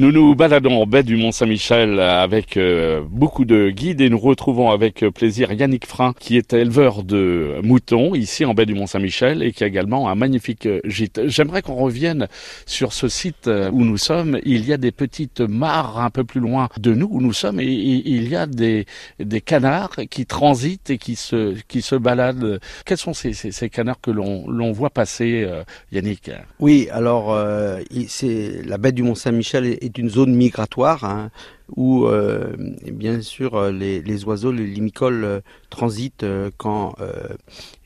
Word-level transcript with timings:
Nous 0.00 0.10
nous 0.10 0.34
baladons 0.34 0.82
en 0.82 0.86
baie 0.86 1.04
du 1.04 1.16
Mont-Saint-Michel 1.16 2.00
avec 2.00 2.56
euh, 2.56 3.00
beaucoup 3.08 3.44
de 3.44 3.70
guides 3.70 4.00
et 4.00 4.10
nous 4.10 4.18
retrouvons 4.18 4.72
avec 4.72 5.04
plaisir 5.14 5.52
Yannick 5.52 5.86
Frein 5.86 6.14
qui 6.18 6.36
est 6.36 6.52
éleveur 6.52 7.04
de 7.04 7.60
moutons 7.62 8.16
ici 8.16 8.44
en 8.44 8.54
baie 8.54 8.66
du 8.66 8.74
Mont-Saint-Michel 8.74 9.44
et 9.44 9.52
qui 9.52 9.62
a 9.62 9.68
également 9.68 10.08
un 10.08 10.16
magnifique 10.16 10.68
gîte. 10.82 11.28
J'aimerais 11.28 11.62
qu'on 11.62 11.76
revienne 11.76 12.26
sur 12.66 12.92
ce 12.92 13.06
site 13.06 13.46
où 13.46 13.84
nous 13.84 13.96
sommes. 13.96 14.40
Il 14.44 14.66
y 14.66 14.72
a 14.72 14.78
des 14.78 14.90
petites 14.90 15.38
mares 15.38 16.00
un 16.00 16.10
peu 16.10 16.24
plus 16.24 16.40
loin 16.40 16.68
de 16.76 16.92
nous 16.92 17.06
où 17.08 17.20
nous 17.20 17.32
sommes 17.32 17.60
et 17.60 17.64
il 17.64 18.28
y 18.28 18.34
a 18.34 18.46
des, 18.46 18.86
des 19.20 19.40
canards 19.40 19.94
qui 20.10 20.26
transitent 20.26 20.90
et 20.90 20.98
qui 20.98 21.14
se, 21.14 21.54
qui 21.68 21.82
se 21.82 21.94
baladent. 21.94 22.58
Quels 22.84 22.98
sont 22.98 23.14
ces, 23.14 23.32
ces, 23.32 23.70
canards 23.70 24.00
que 24.00 24.10
l'on 24.10 24.72
voit 24.72 24.90
passer, 24.90 25.44
euh, 25.46 25.62
Yannick? 25.92 26.32
Oui, 26.58 26.88
alors 26.90 27.32
euh, 27.32 27.78
c'est 28.08 28.60
la 28.66 28.76
baie 28.76 28.90
du 28.90 29.04
Mont-Saint-Michel 29.04 29.83
est 29.86 29.98
une 29.98 30.08
zone 30.08 30.34
migratoire 30.34 31.04
hein, 31.04 31.30
où, 31.76 32.06
euh, 32.06 32.54
bien 32.92 33.20
sûr, 33.22 33.54
euh, 33.54 33.72
les, 33.72 34.24
oiseaux, 34.24 34.52
les 34.52 34.66
limicoles 34.66 35.24
euh, 35.24 35.40
transitent 35.70 36.24
quand 36.56 36.94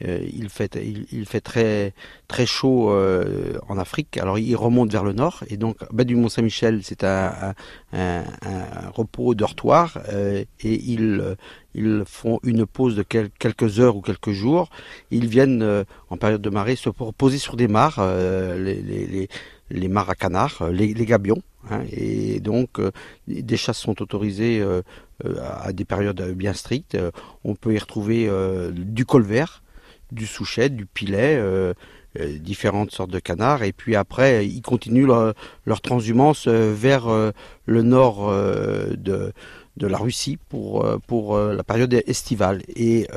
il 0.01 0.49
fait, 0.51 0.79
il, 1.11 1.27
fait 1.27 1.41
très, 1.41 1.95
très 2.27 2.45
chaud 2.45 2.93
en 3.69 3.79
Afrique. 3.79 4.19
Alors, 4.19 4.39
ils 4.39 4.57
remontent 4.57 4.93
vers 4.93 5.05
le 5.05 5.13
nord 5.15 5.43
et 5.49 5.57
donc, 5.57 5.77
bas 5.91 6.05
du 6.05 6.15
Mont 6.15 6.29
Saint-Michel, 6.29 6.81
c'est 6.83 7.03
un, 7.03 7.55
repos 8.93 9.35
dortoir 9.35 9.99
et 10.13 10.47
ils, 10.63 11.37
ils 11.75 12.03
font 12.05 12.41
une 12.43 12.67
pause 12.67 12.95
de 12.95 13.03
quelques 13.03 13.81
heures 13.81 13.97
ou 13.97 14.03
quelques 14.03 14.33
jours. 14.33 14.69
Ils 15.11 15.29
viennent 15.29 15.85
en 16.11 16.17
période 16.19 16.43
de 16.43 16.51
marée 16.51 16.77
se 16.77 16.91
reposer 16.91 17.39
sur 17.39 17.57
des 17.57 17.69
mares, 17.69 18.07
les, 18.59 19.29
les, 19.71 19.89
mares 19.89 20.11
à 20.11 20.15
canards, 20.15 20.69
les 20.71 21.07
gabions. 21.07 21.43
Hein, 21.71 21.83
et 21.91 22.41
donc, 22.41 22.79
euh, 22.79 22.91
des 23.27 23.57
chasses 23.57 23.79
sont 23.79 24.01
autorisées 24.03 24.61
euh, 24.61 24.83
euh, 25.25 25.37
à 25.63 25.73
des 25.73 25.85
périodes 25.85 26.33
bien 26.33 26.53
strictes. 26.53 26.97
on 27.45 27.55
peut 27.55 27.75
y 27.75 27.79
retrouver 27.79 28.31
du 28.73 29.05
colvert, 29.05 29.63
du 30.13 30.27
souchet, 30.27 30.69
du 30.69 30.87
pilet, 30.87 31.43
différentes 32.41 32.93
sortes 32.93 33.11
de 33.11 33.19
canards. 33.19 33.63
Et 33.63 33.73
puis 33.73 33.97
après, 33.97 34.47
ils 34.47 34.63
continuent 34.63 35.07
leur, 35.67 35.81
transhumance 35.81 36.47
vers 36.47 37.09
le 37.67 37.83
nord 37.83 38.31
de, 38.31 39.33
la 39.81 39.99
Russie 39.99 40.39
pour 40.49 41.39
la 41.39 41.65
période 41.65 41.93
estivale. 42.07 42.63
Et 42.77 43.09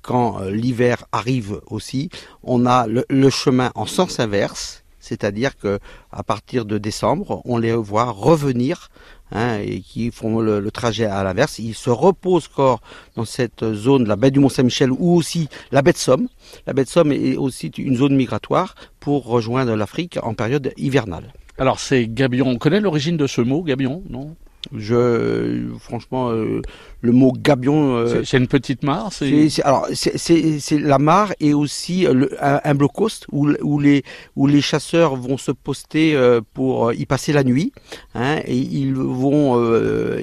quand 0.00 0.40
l'hiver 0.48 1.04
arrive 1.12 1.60
aussi, 1.66 2.08
on 2.42 2.66
a 2.66 2.86
le 2.86 3.30
chemin 3.30 3.70
en 3.74 3.86
sens 3.86 4.20
inverse 4.20 4.81
c'est-à-dire 5.02 5.58
que 5.58 5.80
à 6.10 6.22
partir 6.22 6.64
de 6.64 6.78
décembre, 6.78 7.42
on 7.44 7.58
les 7.58 7.74
voit 7.74 8.10
revenir 8.10 8.88
hein, 9.32 9.58
et 9.58 9.80
qui 9.80 10.10
font 10.10 10.40
le, 10.40 10.70
trajet 10.70 11.04
à 11.04 11.22
l'inverse. 11.24 11.58
Ils 11.58 11.74
se 11.74 11.90
reposent 11.90 12.48
corps 12.48 12.80
dans 13.16 13.24
cette 13.24 13.74
zone, 13.74 14.06
la 14.06 14.16
baie 14.16 14.30
du 14.30 14.38
Mont-Saint-Michel 14.38 14.90
ou 14.92 15.14
aussi 15.14 15.48
la 15.72 15.82
baie 15.82 15.92
de 15.92 15.98
Somme. 15.98 16.28
La 16.66 16.72
baie 16.72 16.84
de 16.84 16.88
Somme 16.88 17.12
est 17.12 17.36
aussi 17.36 17.66
une 17.66 17.96
zone 17.96 18.14
migratoire 18.14 18.74
pour 19.00 19.26
rejoindre 19.26 19.74
l'Afrique 19.74 20.18
en 20.22 20.34
période 20.34 20.72
hivernale. 20.76 21.32
Alors 21.58 21.80
c'est 21.80 22.06
gabion. 22.08 22.46
On 22.48 22.58
connaît 22.58 22.80
l'origine 22.80 23.16
de 23.16 23.26
ce 23.26 23.40
mot, 23.40 23.62
gabion, 23.62 24.02
non? 24.08 24.36
Je, 24.74 25.68
franchement, 25.78 26.30
euh, 26.30 26.62
le 27.00 27.12
mot 27.12 27.32
gabion. 27.32 27.96
Euh, 27.96 28.22
c'est 28.24 28.38
une 28.38 28.46
petite 28.46 28.82
mare. 28.82 29.12
C'est 29.12 29.62
alors 29.64 29.86
c'est 29.92 30.78
la 30.78 30.98
mare 30.98 31.32
et 31.40 31.54
aussi 31.54 32.02
le, 32.02 32.30
un, 32.42 32.60
un 32.64 32.76
où, 33.32 33.50
où, 33.62 33.78
les 33.78 34.02
où 34.36 34.46
les 34.46 34.60
chasseurs 34.60 35.16
vont 35.16 35.36
se 35.36 35.52
poster 35.52 36.14
euh, 36.14 36.40
pour 36.54 36.92
y 36.92 37.06
passer 37.06 37.32
la 37.32 37.44
nuit. 37.44 37.72
Hein, 38.14 38.38
et 38.44 38.56
ils 38.56 38.94
vont 38.94 39.62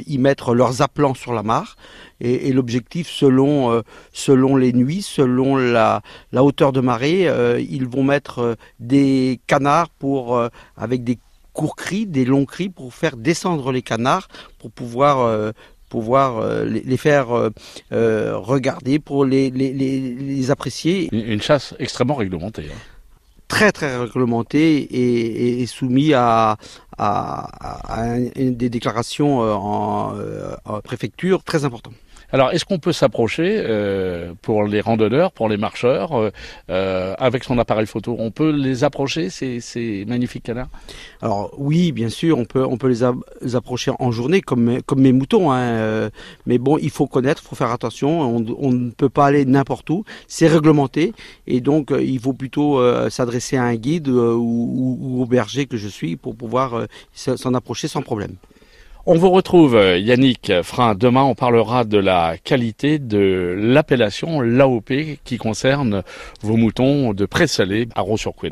y 0.05 0.17
mettre 0.17 0.53
leurs 0.53 0.81
appelants 0.81 1.13
sur 1.13 1.33
la 1.33 1.43
mare. 1.43 1.75
Et, 2.21 2.49
et 2.49 2.53
l'objectif, 2.53 3.07
selon 3.09 3.81
selon 4.11 4.55
les 4.57 4.73
nuits, 4.73 5.01
selon 5.01 5.55
la, 5.55 6.01
la 6.31 6.43
hauteur 6.43 6.73
de 6.73 6.81
marée, 6.81 7.29
ils 7.59 7.87
vont 7.87 8.03
mettre 8.03 8.57
des 8.79 9.39
canards 9.47 9.89
pour 9.89 10.41
avec 10.75 11.03
des 11.03 11.17
courts 11.53 11.75
cris, 11.75 12.05
des 12.05 12.25
longs 12.25 12.45
cris 12.45 12.69
pour 12.69 12.93
faire 12.93 13.17
descendre 13.17 13.71
les 13.71 13.81
canards, 13.81 14.27
pour 14.57 14.71
pouvoir 14.71 15.19
euh, 15.19 15.51
pouvoir 15.89 16.37
euh, 16.37 16.65
les, 16.65 16.97
faire 16.97 17.29
euh, 17.91 18.37
regarder, 18.37 18.99
pour 18.99 19.25
les, 19.25 19.49
les, 19.49 20.51
apprécier. 20.51 21.09
Une 21.11 21.41
chasse 21.41 21.73
extrêmement 21.79 22.15
réglementée. 22.15 22.67
Hein. 22.71 22.77
Très 23.47 23.71
très 23.71 23.97
réglementée 23.97 25.61
et, 25.61 25.65
soumise 25.65 26.13
à, 26.15 26.57
à, 26.99 28.19
des 28.35 28.69
déclarations 28.69 29.39
en, 29.39 30.13
en 30.65 30.81
préfecture 30.81 31.43
très 31.43 31.65
importantes. 31.65 31.95
Alors, 32.31 32.51
est-ce 32.51 32.63
qu'on 32.63 32.77
peut 32.77 32.93
s'approcher 32.93 33.55
euh, 33.57 34.33
pour 34.43 34.63
les 34.63 34.81
randonneurs, 34.81 35.31
pour 35.31 35.49
les 35.49 35.57
marcheurs, 35.57 36.13
euh, 36.13 36.29
euh, 36.69 37.15
avec 37.17 37.43
son 37.43 37.57
appareil 37.57 37.87
photo? 37.87 38.15
On 38.19 38.29
peut 38.29 38.51
les 38.51 38.83
approcher, 38.83 39.31
ces, 39.31 39.59
ces 39.61 40.05
magnifiques 40.07 40.43
canards? 40.43 40.69
Alors 41.21 41.51
oui, 41.57 41.91
bien 41.91 42.09
sûr, 42.09 42.37
on 42.37 42.45
peut, 42.45 42.63
on 42.63 42.77
peut 42.77 42.87
les, 42.87 43.55
approcher 43.55 43.91
en 43.97 44.11
journée, 44.11 44.41
comme, 44.41 44.81
comme 44.83 45.01
mes 45.01 45.11
moutons. 45.11 45.51
Hein, 45.51 46.09
mais 46.45 46.59
bon, 46.59 46.77
il 46.77 46.91
faut 46.91 47.07
connaître, 47.07 47.41
il 47.43 47.47
faut 47.47 47.55
faire 47.55 47.71
attention. 47.71 48.21
On, 48.21 48.71
ne 48.71 48.91
peut 48.91 49.09
pas 49.09 49.25
aller 49.25 49.45
n'importe 49.45 49.89
où. 49.89 50.03
C'est 50.27 50.47
réglementé, 50.47 51.13
et 51.47 51.61
donc 51.61 51.91
il 51.99 52.19
faut 52.19 52.33
plutôt 52.33 52.79
s'adresser 53.09 53.57
à 53.57 53.63
un 53.63 53.75
guide 53.75 54.07
ou, 54.07 54.99
ou, 55.01 55.23
au 55.23 55.25
berger 55.25 55.65
que 55.65 55.77
je 55.77 55.87
suis 55.87 56.15
pour 56.15 56.35
pouvoir 56.35 56.85
s'en 57.13 57.53
approcher 57.55 57.87
sans 57.87 58.03
problème. 58.03 58.35
On 59.11 59.15
vous 59.15 59.31
retrouve, 59.31 59.73
Yannick 59.97 60.61
Frein. 60.61 60.93
Demain, 60.93 61.23
on 61.23 61.33
parlera 61.33 61.83
de 61.83 61.97
la 61.97 62.37
qualité 62.37 62.99
de 62.99 63.55
l'appellation 63.57 64.39
l'AOP 64.39 64.93
qui 65.23 65.37
concerne 65.37 66.03
vos 66.43 66.57
moutons 66.57 67.15
de 67.15 67.25
présalé 67.25 67.87
à 67.95 68.01
Raux-sur-Couenne. 68.01 68.47